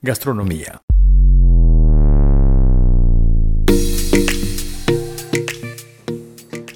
[0.00, 0.80] Gastronomía.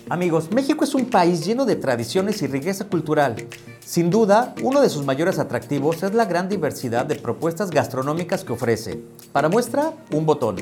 [0.08, 3.36] Amigos, México es un país lleno de tradiciones y riqueza cultural.
[3.78, 8.54] Sin duda, uno de sus mayores atractivos es la gran diversidad de propuestas gastronómicas que
[8.54, 9.00] ofrece.
[9.30, 10.56] Para muestra, un botón.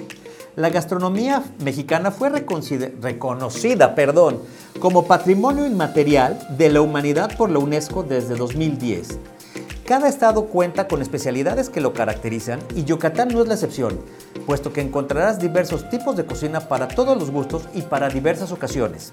[0.54, 4.38] La gastronomía mexicana fue reconocida perdón,
[4.80, 9.18] como Patrimonio Inmaterial de la Humanidad por la UNESCO desde 2010.
[9.90, 13.98] Cada estado cuenta con especialidades que lo caracterizan y Yucatán no es la excepción,
[14.46, 19.12] puesto que encontrarás diversos tipos de cocina para todos los gustos y para diversas ocasiones.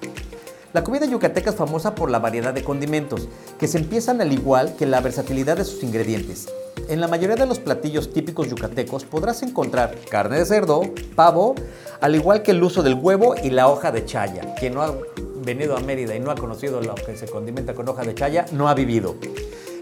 [0.73, 3.27] La comida yucateca es famosa por la variedad de condimentos,
[3.57, 6.47] que se empiezan al igual que la versatilidad de sus ingredientes.
[6.89, 10.83] En la mayoría de los platillos típicos yucatecos podrás encontrar carne de cerdo,
[11.15, 11.55] pavo,
[12.01, 14.53] al igual que el uso del huevo y la hoja de chaya.
[14.59, 14.95] Quien no ha
[15.43, 18.45] venido a Mérida y no ha conocido lo que se condimenta con hoja de chaya,
[18.51, 19.15] no ha vivido.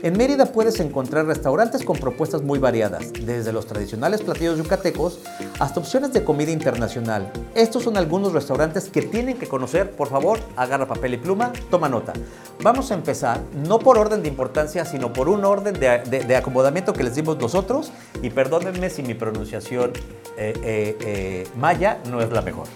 [0.06, 5.18] En Mérida puedes encontrar restaurantes con propuestas muy variadas, desde los tradicionales platillos yucatecos
[5.58, 7.34] hasta opciones de comida internacional.
[7.56, 9.90] Estos son algunos restaurantes que tienen que conocer.
[9.90, 12.14] Por favor, agarra papel y pluma, toma nota.
[12.62, 17.04] Vamos a empezar, no por orden de importancia, sino por un orden de, acomodamiento que
[17.04, 17.92] les dimos nosotros.
[18.22, 19.92] Y perdónenme si mi pronunciación
[20.38, 22.68] eh, eh, eh, maya no es la mejor.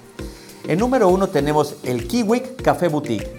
[0.67, 3.38] En número uno tenemos el Kiwik Café Boutique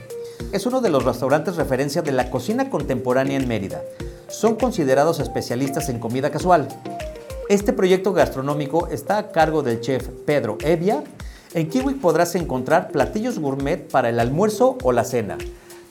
[0.52, 3.82] es uno de los restaurantes referencia de la cocina contemporánea en Mérida.
[4.28, 6.68] Son considerados especialistas en comida casual.
[7.48, 11.02] Este proyecto gastronómico está a cargo del chef Pedro Evia.
[11.54, 15.36] En Kiwi podrás encontrar platillos gourmet para el almuerzo o la cena.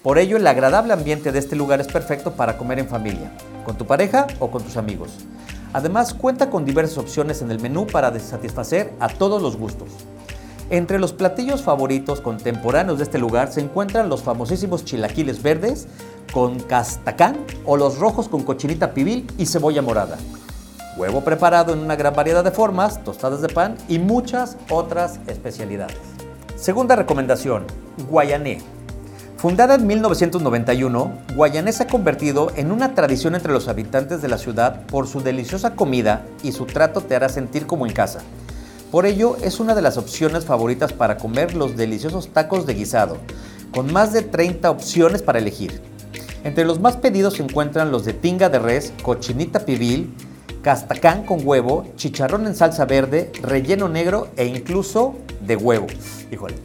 [0.04, 3.34] Por ello, el agradable ambiente de este lugar es perfecto para comer en familia,
[3.66, 5.10] con tu pareja o con tus amigos.
[5.74, 9.90] Además, cuenta con diversas opciones en el menú para satisfacer a todos los gustos.
[10.72, 15.88] Entre los platillos favoritos contemporáneos de este lugar se encuentran los famosísimos chilaquiles verdes
[16.32, 20.18] con castacán o los rojos con cochinita pibil y cebolla morada.
[20.96, 25.98] Huevo preparado en una gran variedad de formas, tostadas de pan y muchas otras especialidades.
[26.56, 27.66] Segunda recomendación,
[28.08, 28.60] Guayané.
[29.38, 34.38] Fundada en 1991, Guayané se ha convertido en una tradición entre los habitantes de la
[34.38, 38.20] ciudad por su deliciosa comida y su trato te hará sentir como en casa.
[38.92, 43.18] Por ello, es una de las opciones favoritas para comer los deliciosos tacos de guisado,
[43.72, 45.80] con más de 30 opciones para elegir.
[46.44, 50.12] Entre los más pedidos se encuentran los de tinga de res, cochinita pibil,
[50.64, 55.86] castacán con huevo, chicharrón en salsa verde, relleno negro e incluso de huevo.
[56.32, 56.56] Híjole,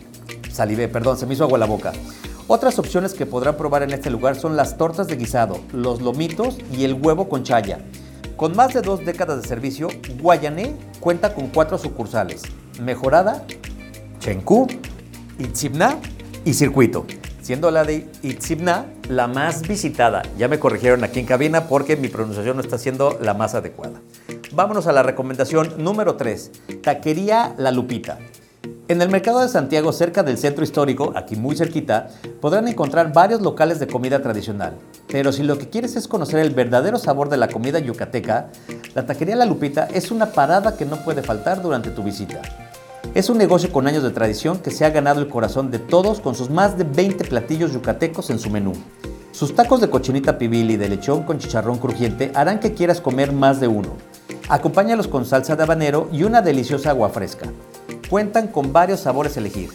[0.51, 1.93] salivé, perdón, se me hizo agua la boca.
[2.47, 6.57] Otras opciones que podrán probar en este lugar son las tortas de guisado, los lomitos
[6.73, 7.81] y el huevo con chaya.
[8.37, 9.89] Con más de dos décadas de servicio,
[10.21, 12.43] Guayané cuenta con cuatro sucursales,
[12.81, 13.45] Mejorada,
[14.19, 14.67] Chencú,
[15.39, 15.99] Itzibna
[16.45, 17.07] y Circuito,
[17.43, 20.23] siendo la de Itzibna la más visitada.
[20.37, 24.01] Ya me corrigieron aquí en cabina porque mi pronunciación no está siendo la más adecuada.
[24.53, 26.51] Vámonos a la recomendación número 3,
[26.83, 28.19] Taquería La Lupita.
[28.87, 32.09] En el mercado de Santiago, cerca del centro histórico, aquí muy cerquita,
[32.43, 34.75] podrán encontrar varios locales de comida tradicional.
[35.09, 38.51] Pero si lo que quieres es conocer el verdadero sabor de la comida yucateca,
[38.95, 42.43] la Taquería La Lupita es una parada que no puede faltar durante tu visita.
[43.15, 46.21] Es un negocio con años de tradición que se ha ganado el corazón de todos
[46.21, 48.75] con sus más de 20 platillos yucatecos en su menú.
[49.33, 53.33] Sus tacos de cochinita pibil y de lechón con chicharrón crujiente harán que quieras comer
[53.33, 53.95] más de uno.
[54.51, 57.49] Acompáñalos con salsa de habanero y una deliciosa agua fresca.
[58.15, 59.71] Cuentan con varios sabores a elegir.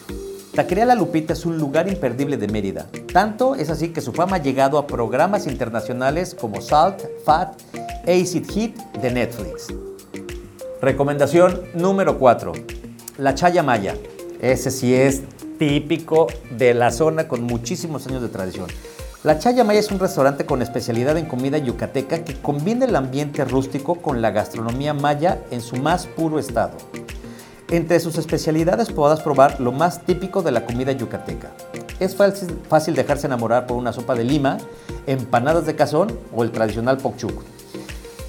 [0.55, 2.85] Taquería La Lupita es un lugar imperdible de Mérida.
[3.11, 7.59] Tanto es así que su fama ha llegado a programas internacionales como Salt, Fat,
[8.03, 9.67] Acid Heat de Netflix.
[10.81, 12.53] Recomendación número 4.
[13.17, 13.97] La Chaya Maya.
[14.39, 15.23] Ese sí es
[15.57, 16.27] típico
[16.57, 18.67] de la zona con muchísimos años de tradición.
[19.25, 23.44] La Chaya Maya es un restaurante con especialidad en comida yucateca que combina el ambiente
[23.44, 26.77] rústico con la gastronomía maya en su más puro estado.
[27.72, 31.52] Entre sus especialidades podrás probar lo más típico de la comida yucateca.
[32.00, 34.57] Es fácil dejarse enamorar por una sopa de lima,
[35.06, 37.44] empanadas de cazón o el tradicional pokchuk.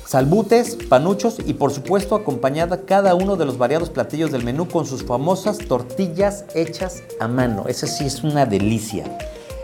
[0.07, 4.85] Salbutes, panuchos y por supuesto acompañada cada uno de los variados platillos del menú con
[4.85, 7.65] sus famosas tortillas hechas a mano.
[7.67, 9.05] Esa sí es una delicia.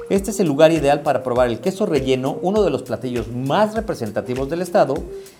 [0.08, 3.75] Este es el lugar ideal para probar el queso relleno, uno de los platillos más
[3.75, 4.94] representativos del estado,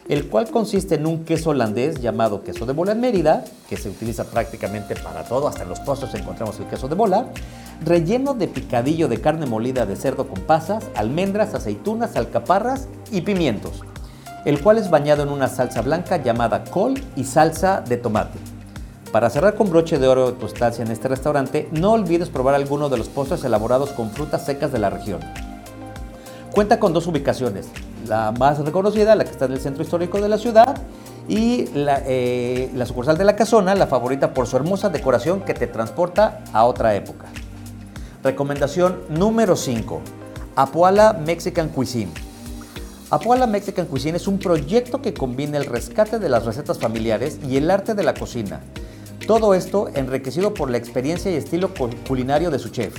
[0.09, 3.89] el cual consiste en un queso holandés llamado queso de bola en Mérida, que se
[3.89, 7.29] utiliza prácticamente para todo, hasta en los postres encontramos el queso de bola,
[7.85, 13.85] relleno de picadillo de carne molida de cerdo con pasas, almendras, aceitunas, alcaparras y pimientos,
[14.45, 18.56] el cual es bañado en una salsa blanca llamada col y salsa de tomate.
[19.13, 22.89] Para cerrar con broche de oro tu estancia en este restaurante, no olvides probar alguno
[22.89, 25.21] de los postres elaborados con frutas secas de la región.
[26.53, 27.69] Cuenta con dos ubicaciones,
[28.07, 30.77] la más reconocida, la que está en el centro histórico de la ciudad,
[31.29, 35.67] y la, eh, sucursal de la Casona, la favorita por su hermosa decoración que te
[35.67, 37.27] transporta a otra época.
[38.23, 40.01] Recomendación número 5.
[40.57, 42.13] Apuala Mexican Cuisine.
[43.11, 47.57] Apuala Mexican Cuisine es un proyecto que combina el rescate de las recetas familiares y
[47.57, 48.61] el arte de la cocina.
[49.27, 51.75] Todo esto enriquecido por la experiencia y estilo
[52.07, 52.95] culinario de su chef.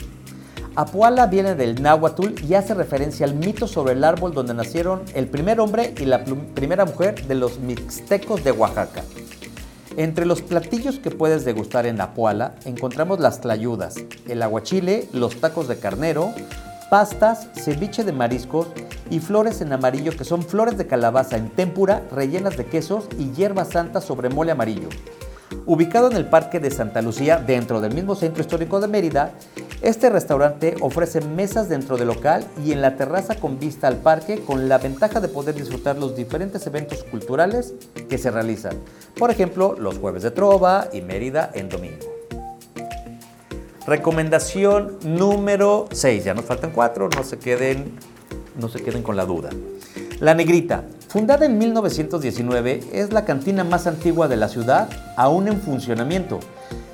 [0.76, 5.28] Apuala viene del náhuatl y hace referencia al mito sobre el árbol donde nacieron el
[5.28, 9.04] primer hombre y la primera mujer de los mixtecos de Oaxaca.
[9.96, 13.96] Entre los platillos que puedes degustar en Apuala encontramos las tlayudas,
[14.28, 16.34] el aguachile, los tacos de carnero,
[16.92, 18.68] pastas, ceviche de mariscos
[19.10, 23.32] y flores en amarillo que son flores de calabaza en témpura rellenas de quesos y
[23.32, 24.90] hierba santa sobre mole amarillo.
[25.68, 29.34] Ubicado en el Parque de Santa Lucía, dentro del mismo centro histórico de Mérida,
[29.82, 34.40] este restaurante ofrece mesas dentro del local y en la terraza con vista al parque
[34.40, 37.74] con la ventaja de poder disfrutar los diferentes eventos culturales
[38.08, 38.78] que se realizan.
[39.18, 42.06] Por ejemplo, los jueves de trova y Mérida en domingo.
[43.86, 46.24] Recomendación número 6.
[46.24, 47.92] Ya nos faltan cuatro, no se queden,
[48.58, 49.50] no se queden con la duda.
[50.22, 55.60] La Negrita, fundada en 1919, es la cantina más antigua de la ciudad, aún en
[55.62, 56.40] funcionamiento.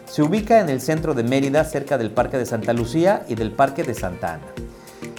[0.06, 3.52] Se ubica en el centro de Mérida, cerca del Parque de Santa Lucía y del
[3.52, 4.46] Parque de Santa Ana.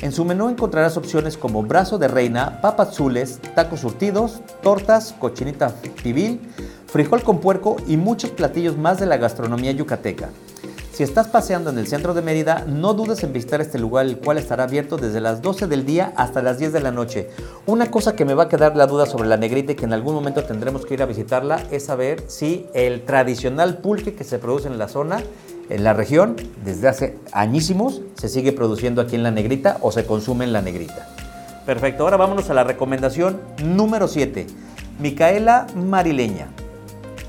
[0.00, 5.75] En su menú encontrarás opciones como brazo de reina, papas azules, tacos surtidos, tortas, cochinita
[6.02, 6.41] pibil,
[6.87, 10.29] frijol con puerco y muchos platillos más de la gastronomía yucateca.
[10.94, 14.19] Si estás paseando en el centro de Mérida, no dudes en visitar este lugar, el
[14.19, 17.31] cual estará abierto desde las 12 del día hasta las 10 de la noche.
[17.67, 19.93] Una cosa que me va a quedar la duda sobre la negrita y que en
[19.93, 24.38] algún momento tendremos que ir a visitarla es saber si el tradicional pulque que se
[24.38, 25.20] produce en la zona,
[25.69, 30.06] en la región, desde hace añísimos, se sigue produciendo aquí en la negrita o se
[30.06, 31.08] consume en la negrita.
[31.67, 34.46] Perfecto, ahora vámonos a la recomendación número 7.
[35.00, 36.50] Micaela Marileña.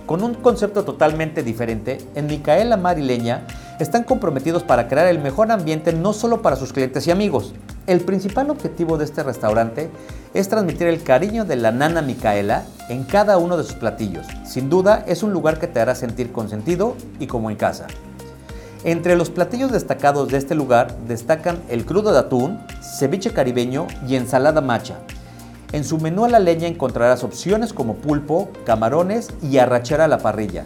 [0.05, 3.47] Con un concepto totalmente diferente, en Micaela Marileña
[3.79, 7.55] están comprometidos para crear el mejor ambiente no solo para sus clientes y amigos.
[7.87, 9.89] El principal objetivo de este restaurante
[10.35, 14.27] es transmitir el cariño de la nana Micaela en cada uno de sus platillos.
[14.45, 17.87] Sin duda es un lugar que te hará sentir consentido y como en casa.
[18.83, 22.59] Entre los platillos destacados de este lugar destacan el crudo de atún,
[22.99, 24.97] ceviche caribeño y ensalada macha.
[25.71, 30.19] En su menú a la leña encontrarás opciones como pulpo, camarones y arrachera a la
[30.19, 30.65] parrilla.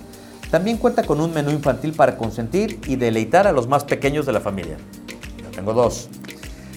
[0.52, 4.34] También cuenta con un menú infantil para consentir y deleitar a los más pequeños de
[4.34, 4.78] la familia.
[5.44, 6.10] Yo tengo dos.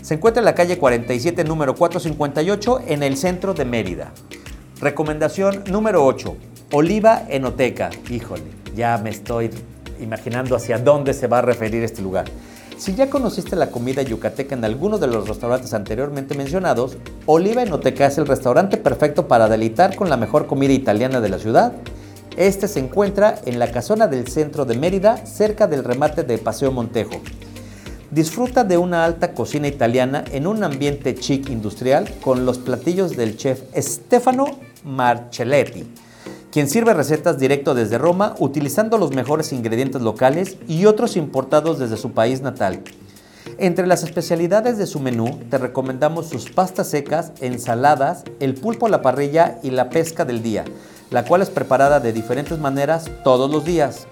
[0.03, 4.13] Se encuentra en la calle 47, número 458, en el centro de Mérida.
[4.81, 6.37] Recomendación número 8.
[6.73, 7.91] Oliva Enoteca.
[8.11, 8.43] Híjole,
[8.75, 9.51] ya me estoy
[10.01, 12.25] imaginando hacia dónde se va a referir este lugar.
[12.83, 16.97] Si ya conociste la comida yucateca en alguno de los restaurantes anteriormente mencionados,
[17.27, 21.39] Oliva Enoteca es el restaurante perfecto para deleitar con la mejor comida italiana de la
[21.39, 21.75] ciudad.
[22.37, 26.73] Este se encuentra en la casona del centro de Mérida, cerca del remate de Paseo
[26.73, 27.21] Montejo.
[28.11, 33.37] Disfruta de una alta cocina italiana en un ambiente chic industrial con los platillos del
[33.37, 35.87] chef Stefano Marcelletti
[36.53, 41.97] quien sirve recetas directo desde Roma utilizando los mejores ingredientes locales y otros importados desde
[41.97, 42.83] su país natal.
[43.57, 48.91] Entre las especialidades de su menú te recomendamos sus pastas secas, ensaladas, el pulpo a
[48.91, 50.65] la parrilla y la pesca del día,
[51.11, 54.07] la cual es preparada de diferentes maneras todos los días.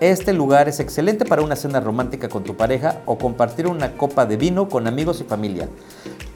[0.00, 4.26] Este lugar es excelente para una cena romántica con tu pareja o compartir una copa
[4.26, 5.68] de vino con amigos y familia.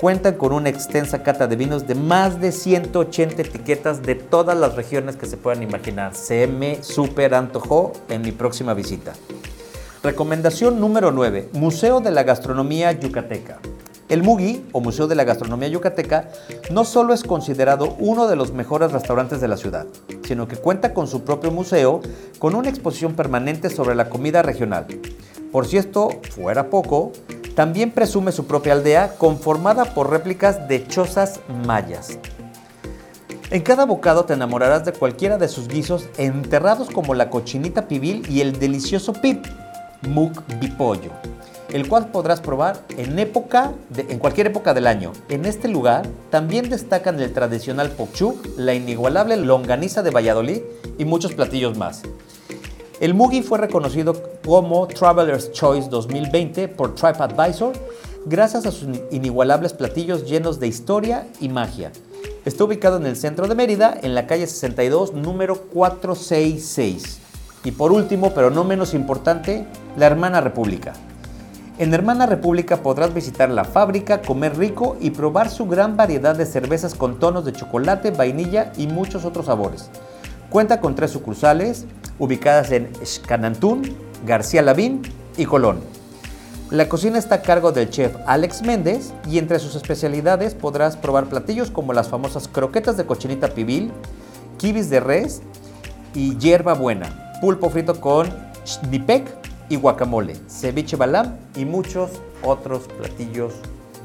[0.00, 4.74] Cuentan con una extensa cata de vinos de más de 180 etiquetas de todas las
[4.74, 6.14] regiones que se puedan imaginar.
[6.14, 9.12] Se me super antojó en mi próxima visita.
[10.02, 11.50] Recomendación número 9.
[11.52, 13.58] Museo de la Gastronomía Yucateca.
[14.08, 16.30] El Mugi, o Museo de la Gastronomía Yucateca,
[16.70, 19.84] no solo es considerado uno de los mejores restaurantes de la ciudad,
[20.24, 22.00] sino que cuenta con su propio museo
[22.38, 24.86] con una exposición permanente sobre la comida regional.
[25.52, 27.12] Por si esto fuera poco,
[27.54, 32.18] también presume su propia aldea conformada por réplicas de chozas mayas.
[33.50, 38.24] En cada bocado te enamorarás de cualquiera de sus guisos enterrados como la cochinita pibil
[38.28, 39.44] y el delicioso pip,
[40.02, 41.10] muk bipollo
[41.72, 45.12] el cual podrás probar en, época en cualquier época del año.
[45.28, 50.62] En este lugar también destacan el tradicional pokchuk, la inigualable longaniza de Valladolid
[50.98, 52.02] y muchos platillos más.
[53.00, 54.14] El Mugi fue reconocido
[54.44, 57.72] como Traveler's Choice 2020 por TripAdvisor
[58.26, 61.92] gracias a sus inigualables platillos llenos de historia y magia.
[62.44, 67.20] Está ubicado en el centro de Mérida, en la calle 62, número 466.
[67.64, 69.66] Y por último, pero no menos importante,
[69.96, 70.92] la Hermana República.
[71.78, 76.44] En Hermana República podrás visitar la fábrica, comer rico y probar su gran variedad de
[76.44, 79.88] cervezas con tonos de chocolate, vainilla y muchos otros sabores.
[80.50, 81.86] Cuenta con tres sucursales
[82.20, 85.02] ubicadas en Xcanantún, García Lavín
[85.36, 85.80] y Colón.
[86.70, 91.26] La cocina está a cargo del chef Alex Méndez y entre sus especialidades podrás probar
[91.26, 93.90] platillos como las famosas croquetas de cochinita pibil,
[94.56, 95.42] kibis de res
[96.14, 98.28] y hierba buena, pulpo frito con
[98.88, 99.26] nipec
[99.68, 102.10] y guacamole, ceviche balam y muchos
[102.44, 103.54] otros platillos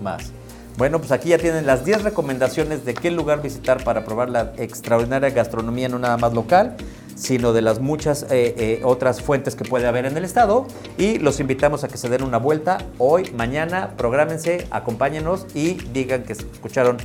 [0.01, 0.31] más.
[0.77, 4.53] Bueno, pues aquí ya tienen las 10 recomendaciones de qué lugar visitar para probar la
[4.57, 6.75] extraordinaria gastronomía no nada más local,
[7.15, 10.67] sino de las muchas eh, eh, otras fuentes que puede haber en el estado.
[10.97, 16.23] Y los invitamos a que se den una vuelta hoy, mañana, prográmense, acompáñenos y digan
[16.23, 16.97] que escucharon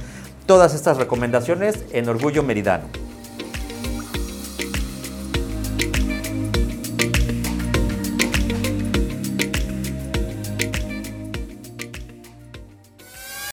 [0.46, 3.09] todas estas recomendaciones en Orgullo Meridano.